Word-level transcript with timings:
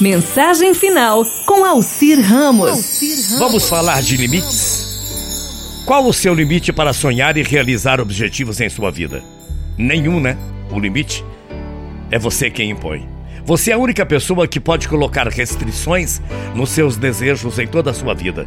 Mensagem 0.00 0.74
final 0.74 1.24
com 1.44 1.64
Alcir 1.64 2.20
Ramos. 2.20 3.00
Vamos 3.36 3.68
falar 3.68 4.00
de 4.00 4.16
limites? 4.16 5.82
Qual 5.84 6.06
o 6.06 6.12
seu 6.12 6.32
limite 6.32 6.72
para 6.72 6.92
sonhar 6.92 7.36
e 7.36 7.42
realizar 7.42 8.00
objetivos 8.00 8.60
em 8.60 8.68
sua 8.68 8.92
vida? 8.92 9.24
Nenhum, 9.76 10.20
né? 10.20 10.38
O 10.70 10.78
limite 10.78 11.24
é 12.12 12.18
você 12.18 12.48
quem 12.48 12.70
impõe. 12.70 13.08
Você 13.44 13.72
é 13.72 13.74
a 13.74 13.78
única 13.78 14.06
pessoa 14.06 14.46
que 14.46 14.60
pode 14.60 14.86
colocar 14.86 15.26
restrições 15.26 16.22
nos 16.54 16.70
seus 16.70 16.96
desejos 16.96 17.58
em 17.58 17.66
toda 17.66 17.90
a 17.90 17.94
sua 17.94 18.14
vida. 18.14 18.46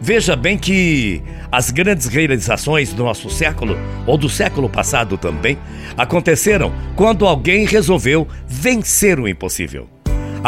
Veja 0.00 0.34
bem 0.34 0.56
que 0.56 1.22
as 1.52 1.70
grandes 1.70 2.06
realizações 2.06 2.94
do 2.94 3.04
nosso 3.04 3.28
século, 3.28 3.76
ou 4.06 4.16
do 4.16 4.30
século 4.30 4.66
passado 4.66 5.18
também, 5.18 5.58
aconteceram 5.94 6.72
quando 6.94 7.26
alguém 7.26 7.66
resolveu 7.66 8.26
vencer 8.48 9.20
o 9.20 9.28
impossível 9.28 9.95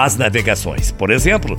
as 0.05 0.17
navegações. 0.17 0.93
Por 0.93 1.11
exemplo, 1.11 1.57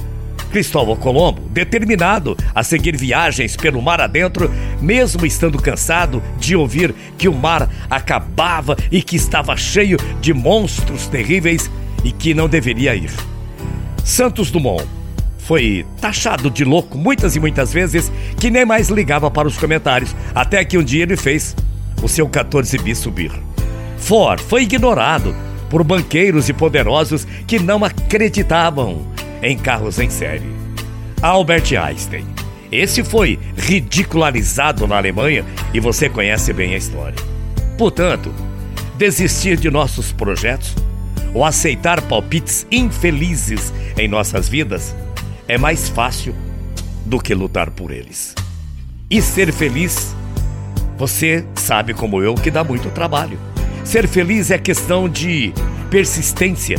Cristóvão 0.52 0.96
Colombo, 0.96 1.42
determinado 1.50 2.36
a 2.54 2.64
seguir 2.64 2.98
viagens 2.98 3.56
pelo 3.56 3.82
mar 3.82 4.02
adentro, 4.02 4.52
mesmo 4.82 5.26
estando 5.26 5.62
cansado 5.62 6.24
de 6.38 6.56
ouvir 6.56 6.94
que 7.18 7.28
o 7.28 7.34
mar 7.34 7.70
acabava 7.90 8.76
e 8.92 9.02
que 9.02 9.16
estava 9.16 9.56
cheio 9.56 9.98
de 10.20 10.34
monstros 10.34 11.08
terríveis 11.08 11.70
e 12.04 12.12
que 12.12 12.34
não 12.34 12.48
deveria 12.50 12.96
ir. 12.96 13.12
Santos 14.04 14.50
Dumont 14.50 14.88
foi 15.38 15.86
taxado 16.00 16.50
de 16.50 16.64
louco 16.64 16.98
muitas 16.98 17.36
e 17.36 17.40
muitas 17.40 17.74
vezes, 17.74 18.12
que 18.40 18.50
nem 18.50 18.66
mais 18.66 18.90
ligava 18.90 19.30
para 19.30 19.48
os 19.48 19.58
comentários, 19.58 20.16
até 20.34 20.64
que 20.64 20.78
um 20.78 20.84
dia 20.84 21.04
ele 21.04 21.18
fez 21.18 21.56
o 22.02 22.08
seu 22.08 22.28
14 22.28 22.78
bis 22.80 23.00
subir. 23.00 23.32
Ford 23.98 24.40
foi 24.40 24.64
ignorado 24.64 25.36
por 25.70 25.84
banqueiros 25.84 26.50
e 26.50 26.54
poderosos 26.54 27.26
que 27.46 27.60
não 27.60 27.84
acreditavam 27.84 29.08
em 29.42 29.58
carros 29.58 30.00
em 30.00 30.10
série. 30.10 30.50
Albert 31.22 31.74
Einstein. 31.74 32.26
Esse 32.72 33.04
foi 33.04 33.40
ridicularizado 33.58 34.86
na 34.88 34.98
Alemanha 34.98 35.44
e 35.74 35.80
você 35.80 36.08
conhece 36.08 36.54
bem 36.54 36.74
a 36.74 36.78
história. 36.78 37.18
Portanto, 37.78 38.34
desistir 38.98 39.58
de 39.58 39.72
nossos 39.72 40.12
projetos 40.12 40.76
ou 41.34 41.44
aceitar 41.46 42.02
palpites 42.02 42.68
infelizes 42.72 43.74
em 43.98 44.08
nossas 44.08 44.48
vidas 44.48 44.96
é 45.48 45.58
mais 45.58 45.90
fácil 45.90 46.36
do 47.06 47.20
que 47.20 47.34
lutar 47.34 47.72
por 47.72 47.92
eles. 47.92 48.36
E 49.10 49.22
ser 49.22 49.52
feliz, 49.52 50.16
você 50.98 51.44
sabe 51.56 51.94
como 51.94 52.22
eu 52.22 52.36
que 52.36 52.52
dá 52.52 52.64
muito 52.64 52.90
trabalho. 52.92 53.40
Ser 53.90 54.08
feliz 54.08 54.52
é 54.52 54.58
questão 54.60 55.10
de 55.10 55.52
persistência, 55.90 56.78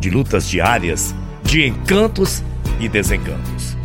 de 0.00 0.10
lutas 0.10 0.48
diárias, 0.48 1.14
de 1.44 1.64
encantos 1.64 2.42
e 2.80 2.88
desencantos. 2.88 3.76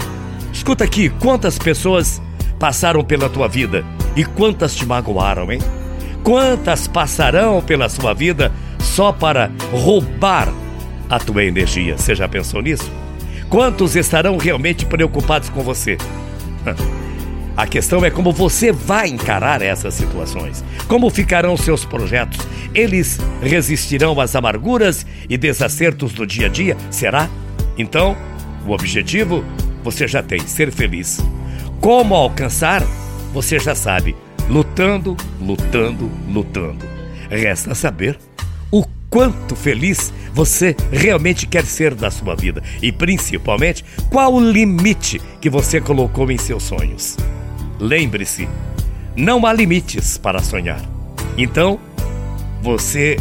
Escuta 0.51 0.83
aqui, 0.83 1.07
quantas 1.07 1.59
pessoas 1.59 2.19
passaram 2.57 3.03
pela 3.03 3.29
tua 3.29 3.47
vida 3.47 3.85
e 4.15 4.25
quantas 4.25 4.73
te 4.73 4.87
magoaram, 4.87 5.51
hein? 5.51 5.59
Quantas 6.23 6.87
passarão 6.87 7.61
pela 7.61 7.87
sua 7.89 8.11
vida 8.15 8.51
só 8.79 9.11
para 9.11 9.51
roubar 9.71 10.51
a 11.07 11.19
tua 11.19 11.43
energia? 11.43 11.95
Você 11.95 12.15
já 12.15 12.27
pensou 12.27 12.59
nisso? 12.59 12.91
Quantos 13.51 13.95
estarão 13.95 14.35
realmente 14.35 14.83
preocupados 14.83 15.47
com 15.47 15.61
você? 15.61 15.95
A 17.55 17.67
questão 17.67 18.03
é 18.03 18.09
como 18.09 18.31
você 18.31 18.71
vai 18.71 19.07
encarar 19.09 19.61
essas 19.61 19.93
situações. 19.93 20.63
Como 20.87 21.09
ficarão 21.11 21.55
seus 21.55 21.85
projetos? 21.85 22.39
Eles 22.73 23.19
resistirão 23.41 24.19
às 24.19 24.35
amarguras 24.35 25.05
e 25.29 25.37
desacertos 25.37 26.13
do 26.13 26.25
dia 26.25 26.47
a 26.47 26.49
dia? 26.49 26.75
Será? 26.89 27.29
Então, 27.77 28.17
o 28.65 28.71
objetivo 28.71 29.45
você 29.83 30.07
já 30.07 30.23
tem: 30.23 30.39
ser 30.39 30.71
feliz. 30.71 31.19
Como 31.79 32.15
alcançar? 32.15 32.81
Você 33.33 33.59
já 33.59 33.75
sabe. 33.75 34.15
Lutando, 34.49 35.15
lutando, 35.39 36.09
lutando. 36.27 36.85
Resta 37.29 37.75
saber 37.75 38.17
o 38.71 38.83
quanto 39.09 39.55
feliz 39.55 40.11
você 40.33 40.75
realmente 40.91 41.45
quer 41.45 41.65
ser 41.65 41.93
da 41.93 42.09
sua 42.09 42.35
vida 42.35 42.63
e, 42.81 42.91
principalmente, 42.91 43.85
qual 44.09 44.33
o 44.33 44.39
limite 44.39 45.21
que 45.39 45.49
você 45.49 45.79
colocou 45.79 46.31
em 46.31 46.37
seus 46.37 46.63
sonhos. 46.63 47.15
Lembre-se, 47.83 48.47
não 49.13 49.45
há 49.45 49.51
limites 49.51 50.17
para 50.17 50.41
sonhar. 50.41 50.79
Então, 51.37 51.77
você 52.61 53.17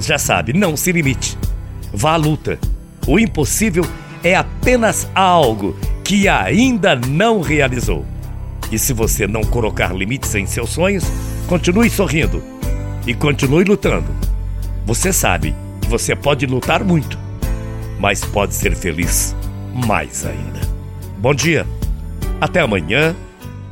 já 0.00 0.16
sabe, 0.16 0.54
não 0.54 0.78
se 0.78 0.90
limite. 0.90 1.36
Vá 1.92 2.14
à 2.14 2.16
luta. 2.16 2.58
O 3.06 3.18
impossível 3.18 3.84
é 4.24 4.34
apenas 4.34 5.06
algo 5.14 5.76
que 6.02 6.26
ainda 6.26 6.96
não 6.96 7.42
realizou. 7.42 8.06
E 8.72 8.78
se 8.78 8.94
você 8.94 9.26
não 9.26 9.42
colocar 9.42 9.94
limites 9.94 10.34
em 10.34 10.46
seus 10.46 10.70
sonhos, 10.70 11.04
continue 11.46 11.90
sorrindo 11.90 12.42
e 13.06 13.12
continue 13.12 13.64
lutando. 13.64 14.08
Você 14.86 15.12
sabe 15.12 15.54
que 15.82 15.88
você 15.88 16.16
pode 16.16 16.46
lutar 16.46 16.82
muito, 16.82 17.18
mas 18.00 18.24
pode 18.24 18.54
ser 18.54 18.74
feliz 18.74 19.36
mais 19.86 20.24
ainda. 20.24 20.60
Bom 21.18 21.34
dia. 21.34 21.66
Até 22.40 22.60
amanhã 22.60 23.14